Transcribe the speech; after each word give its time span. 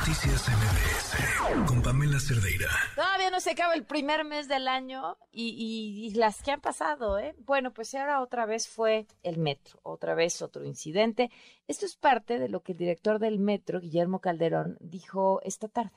Noticias 0.00 0.48
MBS 0.48 1.66
con 1.68 1.82
Pamela 1.82 2.18
Cerdeira. 2.18 2.68
Todavía 2.94 3.30
no 3.30 3.38
se 3.38 3.50
acaba 3.50 3.74
el 3.74 3.84
primer 3.84 4.24
mes 4.24 4.48
del 4.48 4.66
año 4.66 5.18
y, 5.30 6.08
y, 6.10 6.14
las 6.14 6.42
que 6.42 6.52
han 6.52 6.62
pasado, 6.62 7.18
¿eh? 7.18 7.34
Bueno, 7.44 7.74
pues 7.74 7.94
ahora 7.94 8.22
otra 8.22 8.46
vez 8.46 8.66
fue 8.66 9.06
el 9.22 9.36
metro, 9.36 9.78
otra 9.82 10.14
vez 10.14 10.40
otro 10.40 10.64
incidente. 10.64 11.30
Esto 11.68 11.84
es 11.84 11.96
parte 11.96 12.38
de 12.38 12.48
lo 12.48 12.62
que 12.62 12.72
el 12.72 12.78
director 12.78 13.18
del 13.18 13.38
metro, 13.40 13.78
Guillermo 13.78 14.20
Calderón, 14.20 14.78
dijo 14.80 15.42
esta 15.44 15.68
tarde. 15.68 15.92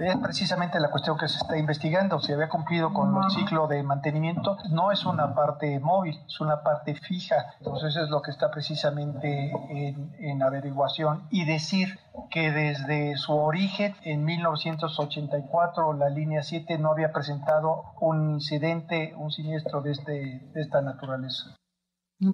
Es 0.00 0.16
precisamente 0.16 0.80
la 0.80 0.90
cuestión 0.90 1.18
que 1.18 1.28
se 1.28 1.38
está 1.38 1.56
investigando. 1.56 2.20
Si 2.20 2.32
había 2.32 2.48
cumplido 2.48 2.92
con 2.92 3.16
el 3.22 3.30
ciclo 3.30 3.66
de 3.66 3.82
mantenimiento, 3.82 4.56
no 4.70 4.92
es 4.92 5.04
una 5.04 5.34
parte 5.34 5.78
móvil, 5.80 6.18
es 6.26 6.40
una 6.40 6.62
parte 6.62 6.94
fija. 6.94 7.54
Entonces 7.58 7.96
es 7.96 8.08
lo 8.08 8.22
que 8.22 8.30
está 8.30 8.50
precisamente 8.50 9.50
en, 9.70 10.14
en 10.18 10.42
averiguación. 10.42 11.26
Y 11.30 11.44
decir 11.44 11.98
que 12.30 12.50
desde 12.50 13.16
su 13.16 13.34
origen, 13.34 13.94
en 14.02 14.24
1984, 14.24 15.92
la 15.94 16.08
línea 16.10 16.42
7 16.42 16.78
no 16.78 16.92
había 16.92 17.12
presentado 17.12 17.94
un 18.00 18.34
incidente, 18.34 19.14
un 19.16 19.30
siniestro 19.30 19.82
de, 19.82 19.92
este, 19.92 20.12
de 20.52 20.60
esta 20.60 20.80
naturaleza. 20.80 21.56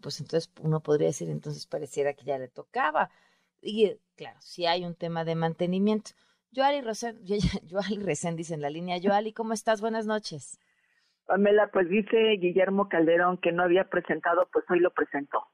Pues 0.03 0.21
entonces 0.21 0.51
uno 0.63 0.81
podría 0.81 1.09
decir, 1.09 1.29
entonces 1.29 1.67
pareciera 1.67 2.15
que 2.15 2.25
ya 2.25 2.39
le 2.39 2.49
tocaba. 2.49 3.11
Y 3.61 3.99
claro, 4.17 4.39
si 4.41 4.67
hay 4.67 4.85
un 4.85 4.95
tema 4.95 5.25
de 5.25 5.35
mantenimiento. 5.35 6.13
Resen 6.55 8.37
dice 8.37 8.55
en 8.55 8.61
la 8.61 8.71
línea. 8.71 8.99
Joali, 9.03 9.33
¿cómo 9.33 9.53
estás? 9.53 9.81
Buenas 9.81 10.07
noches. 10.07 10.59
Pamela, 11.27 11.71
pues 11.73 11.89
dice 11.89 12.37
Guillermo 12.39 12.89
Calderón 12.89 13.39
que 13.39 13.53
no 13.53 13.63
había 13.63 13.89
presentado, 13.89 14.49
pues 14.53 14.65
hoy 14.69 14.81
lo 14.81 14.91
presentó. 14.91 15.47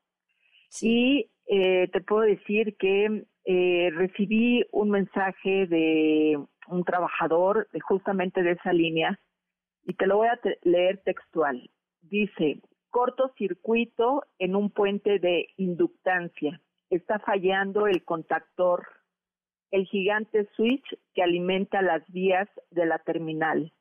Sí. 0.69 0.89
Y 0.89 1.31
eh, 1.47 1.89
te 1.93 2.01
puedo 2.01 2.23
decir 2.23 2.77
que 2.77 3.25
eh, 3.45 3.91
recibí 3.95 4.65
un 4.73 4.91
mensaje 4.91 5.67
de 5.67 6.39
un 6.69 6.85
trabajador 6.85 7.69
de 7.73 7.81
justamente 7.81 8.43
de 8.43 8.53
esa 8.53 8.73
línea 8.73 9.19
y 9.85 9.95
te 9.95 10.07
lo 10.07 10.19
voy 10.19 10.29
a 10.29 10.39
leer 10.63 11.03
textual. 11.05 11.71
Dice, 12.03 12.61
cortocircuito 12.91 14.25
en 14.39 14.57
un 14.57 14.71
puente 14.71 15.19
de 15.19 15.49
inductancia. 15.57 16.61
Está 16.91 17.19
fallando 17.21 17.87
el 17.87 18.05
contactor 18.05 18.87
el 19.71 19.87
gigante 19.87 20.49
switch 20.57 20.99
que 21.15 21.23
alimenta 21.23 21.83
las 21.83 22.07
vías 22.13 22.49
de 22.71 22.87
la 22.87 22.99
terminal. 22.99 23.73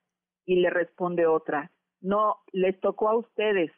Y 0.46 0.56
le 0.62 0.70
responde 0.70 1.28
otra, 1.28 1.72
no, 2.02 2.38
les 2.52 2.80
tocó 2.80 3.10
a 3.10 3.18
ustedes 3.18 3.72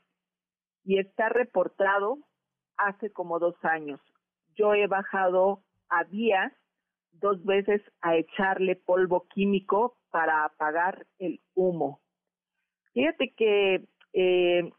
y 0.84 1.00
está 1.00 1.30
reportado 1.30 2.20
hace 2.78 3.12
como 3.12 3.40
dos 3.40 3.56
años. 3.64 4.00
Yo 4.56 4.74
he 4.74 4.88
bajado 4.88 5.64
a 5.90 6.04
vías 6.06 6.54
dos 7.12 7.44
veces 7.44 7.82
a 8.02 8.16
echarle 8.16 8.76
polvo 8.76 9.28
químico 9.28 9.98
para 10.10 10.46
apagar 10.46 11.06
el 11.20 11.42
humo. 11.56 12.02
Fíjate 12.94 13.34
que 13.36 13.86
eh, 14.14 14.72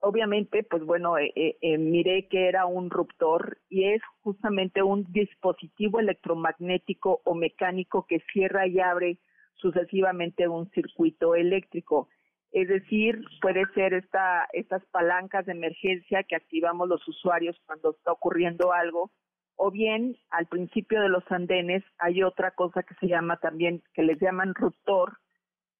obviamente, 0.00 0.62
pues 0.62 0.84
bueno, 0.84 1.18
eh, 1.18 1.32
eh, 1.34 1.56
eh, 1.60 1.78
miré 1.78 2.28
que 2.28 2.48
era 2.48 2.66
un 2.66 2.90
ruptor 2.90 3.58
y 3.68 3.84
es 3.84 4.02
justamente 4.22 4.82
un 4.82 5.04
dispositivo 5.12 6.00
electromagnético 6.00 7.20
o 7.24 7.34
mecánico 7.34 8.06
que 8.06 8.20
cierra 8.32 8.66
y 8.66 8.80
abre 8.80 9.18
sucesivamente 9.54 10.48
un 10.48 10.70
circuito 10.70 11.34
eléctrico. 11.34 12.08
Es 12.52 12.68
decir, 12.68 13.20
puede 13.40 13.64
ser 13.74 13.94
esta, 13.94 14.46
estas 14.52 14.84
palancas 14.86 15.46
de 15.46 15.52
emergencia 15.52 16.22
que 16.22 16.36
activamos 16.36 16.88
los 16.88 17.06
usuarios 17.08 17.56
cuando 17.66 17.90
está 17.90 18.12
ocurriendo 18.12 18.72
algo, 18.72 19.10
o 19.56 19.70
bien 19.70 20.16
al 20.30 20.46
principio 20.46 21.00
de 21.00 21.08
los 21.08 21.24
andenes 21.30 21.82
hay 21.98 22.22
otra 22.22 22.52
cosa 22.52 22.82
que 22.82 22.94
se 22.96 23.08
llama 23.08 23.38
también, 23.38 23.82
que 23.94 24.02
les 24.02 24.20
llaman 24.20 24.54
ruptor, 24.54 25.18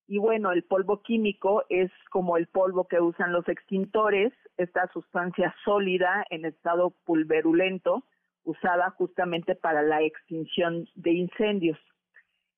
y 0.07 0.19
bueno, 0.19 0.53
el 0.53 0.65
polvo 0.65 1.03
químico 1.03 1.65
es 1.69 1.91
como 2.11 2.37
el 2.37 2.47
polvo 2.47 2.87
que 2.87 3.01
usan 3.01 3.33
los 3.33 3.49
extintores, 3.49 4.33
esta 4.57 4.87
sustancia 4.93 5.55
sólida 5.65 6.25
en 6.31 6.45
estado 6.45 6.91
pulverulento, 7.05 8.05
usada 8.45 8.91
justamente 8.91 9.55
para 9.55 9.83
la 9.83 10.03
extinción 10.03 10.87
de 10.95 11.13
incendios. 11.13 11.79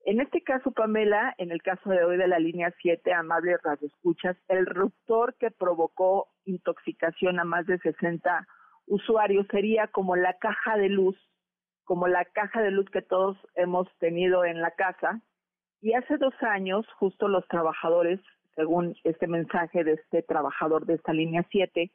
En 0.05 0.21
este 0.21 0.43
caso, 0.43 0.71
Pamela, 0.73 1.35
en 1.39 1.51
el 1.51 1.63
caso 1.63 1.91
de 1.91 2.05
hoy 2.05 2.17
de 2.17 2.29
la 2.29 2.39
línea 2.39 2.73
7, 2.81 3.13
amables 3.13 3.61
radioescuchas, 3.63 4.37
el 4.49 4.67
ruptor 4.67 5.35
que 5.35 5.51
provocó 5.51 6.29
intoxicación 6.45 7.41
a 7.41 7.45
más 7.45 7.67
de 7.67 7.79
60 7.79 8.47
usuarios 8.87 9.47
sería 9.51 9.89
como 9.89 10.15
la 10.15 10.35
caja 10.35 10.77
de 10.77 10.89
luz, 10.89 11.17
como 11.85 12.07
la 12.09 12.25
caja 12.25 12.63
de 12.63 12.71
luz 12.71 12.89
que 12.91 13.03
todos 13.03 13.37
hemos 13.55 13.89
tenido 13.99 14.45
en 14.45 14.61
la 14.61 14.73
casa, 14.73 15.21
y 15.87 15.95
hace 15.95 16.17
dos 16.17 16.35
años, 16.41 16.85
justo 16.99 17.29
los 17.29 17.47
trabajadores, 17.47 18.19
según 18.57 18.97
este 19.05 19.29
mensaje 19.29 19.85
de 19.85 19.93
este 19.93 20.21
trabajador 20.25 20.85
de 20.85 20.95
esta 20.95 21.13
línea 21.13 21.47
7, 21.49 21.93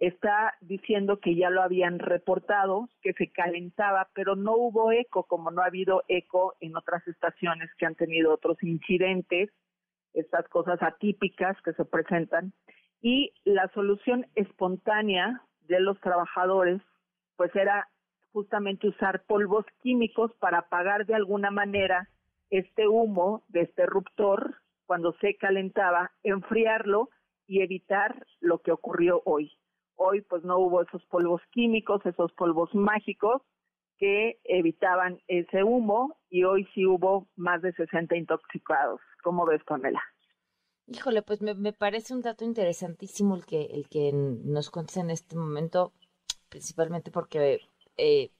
está 0.00 0.52
diciendo 0.60 1.18
que 1.18 1.34
ya 1.34 1.48
lo 1.48 1.62
habían 1.62 1.98
reportado, 1.98 2.90
que 3.00 3.14
se 3.14 3.32
calentaba, 3.32 4.10
pero 4.12 4.36
no 4.36 4.52
hubo 4.56 4.92
eco, 4.92 5.22
como 5.22 5.50
no 5.50 5.62
ha 5.62 5.68
habido 5.68 6.02
eco 6.08 6.52
en 6.60 6.76
otras 6.76 7.08
estaciones 7.08 7.70
que 7.78 7.86
han 7.86 7.94
tenido 7.94 8.34
otros 8.34 8.62
incidentes, 8.62 9.48
estas 10.12 10.46
cosas 10.48 10.82
atípicas 10.82 11.56
que 11.62 11.72
se 11.72 11.86
presentan. 11.86 12.52
Y 13.00 13.32
la 13.44 13.66
solución 13.68 14.26
espontánea 14.34 15.40
de 15.62 15.80
los 15.80 15.98
trabajadores, 16.00 16.82
pues 17.36 17.56
era 17.56 17.88
justamente 18.34 18.88
usar 18.88 19.22
polvos 19.24 19.64
químicos 19.82 20.34
para 20.38 20.58
apagar 20.58 21.06
de 21.06 21.14
alguna 21.14 21.50
manera 21.50 22.10
este 22.52 22.86
humo 22.86 23.42
de 23.48 23.62
este 23.62 23.86
ruptor, 23.86 24.56
cuando 24.84 25.14
se 25.20 25.36
calentaba, 25.36 26.12
enfriarlo 26.22 27.08
y 27.46 27.62
evitar 27.62 28.26
lo 28.40 28.58
que 28.58 28.72
ocurrió 28.72 29.22
hoy. 29.24 29.50
Hoy 29.96 30.20
pues 30.20 30.44
no 30.44 30.58
hubo 30.58 30.82
esos 30.82 31.02
polvos 31.06 31.40
químicos, 31.50 32.04
esos 32.04 32.30
polvos 32.32 32.74
mágicos 32.74 33.40
que 33.96 34.38
evitaban 34.44 35.18
ese 35.28 35.64
humo 35.64 36.18
y 36.28 36.44
hoy 36.44 36.68
sí 36.74 36.86
hubo 36.86 37.26
más 37.36 37.62
de 37.62 37.72
60 37.72 38.16
intoxicados. 38.16 39.00
¿Cómo 39.22 39.46
ves, 39.46 39.62
Pamela? 39.64 40.02
Híjole, 40.88 41.22
pues 41.22 41.40
me, 41.40 41.72
parece 41.72 42.12
un 42.12 42.20
dato 42.20 42.44
interesantísimo 42.44 43.34
el 43.34 43.46
que, 43.46 43.62
el 43.62 43.88
que 43.88 44.10
nos 44.12 44.70
cuentes 44.70 44.98
en 44.98 45.08
este 45.08 45.36
momento, 45.36 45.94
principalmente 46.50 47.10
porque 47.10 47.60
eh, 47.96 48.30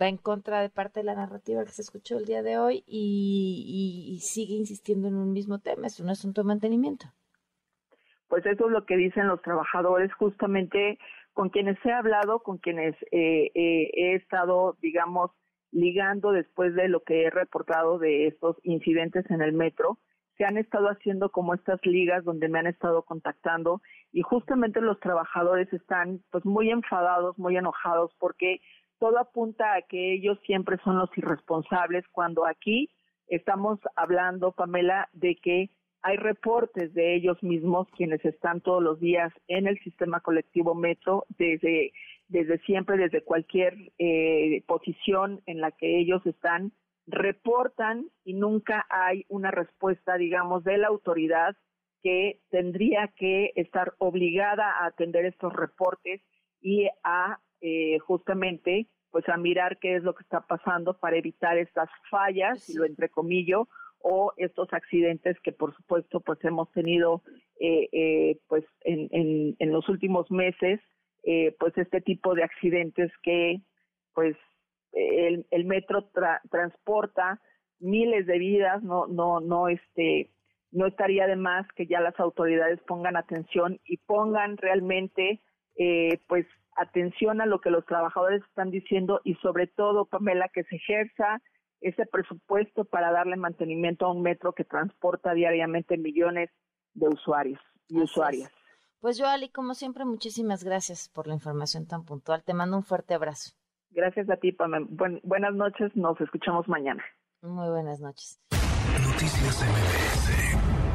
va 0.00 0.08
en 0.08 0.16
contra 0.16 0.60
de 0.60 0.70
parte 0.70 1.00
de 1.00 1.04
la 1.04 1.14
narrativa 1.14 1.64
que 1.64 1.70
se 1.70 1.82
escuchó 1.82 2.18
el 2.18 2.24
día 2.24 2.42
de 2.42 2.58
hoy 2.58 2.84
y, 2.86 4.18
sigue 4.22 4.54
insistiendo 4.54 5.08
en 5.08 5.16
un 5.16 5.32
mismo 5.32 5.58
tema, 5.58 5.86
es 5.86 6.00
un 6.00 6.10
asunto 6.10 6.42
de 6.42 6.48
mantenimiento. 6.48 7.06
Pues 8.28 8.44
eso 8.46 8.66
es 8.66 8.72
lo 8.72 8.84
que 8.86 8.96
dicen 8.96 9.28
los 9.28 9.40
trabajadores, 9.42 10.12
justamente 10.14 10.98
con 11.32 11.50
quienes 11.50 11.78
he 11.84 11.92
hablado, 11.92 12.42
con 12.42 12.58
quienes 12.58 12.94
eh, 13.12 13.50
eh, 13.54 13.90
he 13.94 14.14
estado, 14.14 14.76
digamos, 14.80 15.30
ligando 15.70 16.32
después 16.32 16.74
de 16.74 16.88
lo 16.88 17.02
que 17.02 17.24
he 17.24 17.30
reportado 17.30 17.98
de 17.98 18.26
estos 18.26 18.56
incidentes 18.64 19.30
en 19.30 19.42
el 19.42 19.52
metro, 19.52 19.98
se 20.36 20.44
han 20.44 20.58
estado 20.58 20.88
haciendo 20.88 21.30
como 21.30 21.54
estas 21.54 21.80
ligas 21.84 22.24
donde 22.24 22.48
me 22.48 22.58
han 22.58 22.66
estado 22.66 23.02
contactando 23.02 23.80
y 24.12 24.22
justamente 24.22 24.80
los 24.80 25.00
trabajadores 25.00 25.72
están 25.72 26.20
pues 26.30 26.44
muy 26.44 26.70
enfadados, 26.70 27.38
muy 27.38 27.56
enojados 27.56 28.14
porque 28.18 28.60
todo 28.98 29.18
apunta 29.18 29.74
a 29.74 29.82
que 29.82 30.14
ellos 30.14 30.38
siempre 30.46 30.78
son 30.84 30.98
los 30.98 31.10
irresponsables 31.16 32.04
cuando 32.12 32.46
aquí 32.46 32.90
estamos 33.28 33.78
hablando, 33.96 34.52
Pamela, 34.52 35.08
de 35.12 35.36
que 35.36 35.70
hay 36.02 36.16
reportes 36.16 36.94
de 36.94 37.16
ellos 37.16 37.42
mismos 37.42 37.88
quienes 37.96 38.24
están 38.24 38.60
todos 38.60 38.82
los 38.82 39.00
días 39.00 39.32
en 39.48 39.66
el 39.66 39.78
sistema 39.80 40.20
colectivo 40.20 40.74
metro 40.74 41.26
desde 41.36 41.92
desde 42.28 42.58
siempre, 42.60 42.96
desde 42.96 43.22
cualquier 43.22 43.92
eh, 43.98 44.62
posición 44.66 45.42
en 45.46 45.60
la 45.60 45.70
que 45.70 45.98
ellos 45.98 46.24
están, 46.26 46.72
reportan 47.06 48.06
y 48.24 48.34
nunca 48.34 48.84
hay 48.90 49.24
una 49.28 49.50
respuesta, 49.50 50.16
digamos, 50.16 50.64
de 50.64 50.78
la 50.78 50.88
autoridad 50.88 51.56
que 52.02 52.40
tendría 52.50 53.12
que 53.16 53.52
estar 53.54 53.94
obligada 53.98 54.70
a 54.70 54.86
atender 54.86 55.24
estos 55.24 55.52
reportes 55.52 56.20
y 56.60 56.88
a 57.04 57.38
eh, 57.60 57.98
justamente 58.00 58.88
pues 59.10 59.28
a 59.28 59.36
mirar 59.36 59.78
qué 59.78 59.96
es 59.96 60.02
lo 60.02 60.14
que 60.14 60.22
está 60.22 60.42
pasando 60.42 60.98
para 60.98 61.16
evitar 61.16 61.56
estas 61.56 61.88
fallas, 62.10 62.68
y 62.68 62.74
lo 62.74 62.84
entrecomillo, 62.84 63.68
o 63.98 64.32
estos 64.36 64.70
accidentes 64.72 65.40
que 65.40 65.52
por 65.52 65.74
supuesto 65.74 66.20
pues 66.20 66.38
hemos 66.44 66.70
tenido 66.72 67.22
eh, 67.58 67.88
eh, 67.92 68.38
pues 68.46 68.64
en, 68.82 69.56
en, 69.58 69.72
los 69.72 69.88
últimos 69.88 70.30
meses, 70.30 70.80
pues 71.58 71.76
este 71.76 72.00
tipo 72.02 72.34
de 72.34 72.44
accidentes 72.44 73.10
que 73.22 73.62
pues 74.12 74.36
el, 74.92 75.46
el 75.50 75.64
metro 75.64 76.10
transporta 76.50 77.40
miles 77.80 78.26
de 78.26 78.38
vidas, 78.38 78.82
no, 78.82 79.06
no, 79.06 79.40
no, 79.40 79.68
este, 79.68 80.30
no 80.70 80.86
estaría 80.86 81.26
de 81.26 81.36
más 81.36 81.66
que 81.74 81.86
ya 81.86 82.00
las 82.00 82.18
autoridades 82.18 82.80
pongan 82.86 83.16
atención 83.16 83.80
y 83.84 83.98
pongan 83.98 84.56
realmente, 84.56 85.42
eh, 85.76 86.18
pues, 86.28 86.46
atención 86.96 87.42
a 87.42 87.46
lo 87.46 87.60
que 87.60 87.70
los 87.70 87.84
trabajadores 87.84 88.42
están 88.48 88.70
diciendo 88.70 89.20
y 89.22 89.34
sobre 89.36 89.66
todo, 89.66 90.06
Pamela, 90.06 90.48
que 90.52 90.64
se 90.64 90.76
ejerza 90.76 91.42
ese 91.82 92.06
presupuesto 92.06 92.84
para 92.84 93.12
darle 93.12 93.36
mantenimiento 93.36 94.06
a 94.06 94.12
un 94.12 94.22
metro 94.22 94.54
que 94.54 94.64
transporta 94.64 95.34
diariamente 95.34 95.98
millones 95.98 96.48
de 96.94 97.08
usuarios 97.08 97.60
y 97.88 98.00
usuarias. 98.00 98.50
Pues 99.00 99.18
yo, 99.18 99.26
Ali, 99.26 99.50
como 99.50 99.74
siempre, 99.74 100.06
muchísimas 100.06 100.64
gracias 100.64 101.10
por 101.10 101.26
la 101.26 101.34
información 101.34 101.86
tan 101.86 102.04
puntual. 102.04 102.42
Te 102.44 102.54
mando 102.54 102.78
un 102.78 102.82
fuerte 102.82 103.12
abrazo. 103.12 103.52
Gracias 103.90 104.28
a 104.30 104.36
ti, 104.36 104.52
Pamela. 104.52 104.86
buenas 105.22 105.54
noches, 105.54 105.94
nos 105.94 106.18
escuchamos 106.20 106.66
mañana. 106.66 107.04
Muy 107.42 107.68
buenas 107.68 108.00
noches. 108.00 108.40
Noticias 109.02 109.62
MBS 109.62 110.85